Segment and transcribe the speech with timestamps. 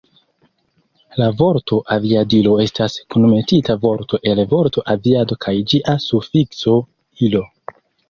[1.21, 7.49] La vorto Aviadilo estas kunmetita vorto el vorto aviado kaj ĝia sufikso, -ilo.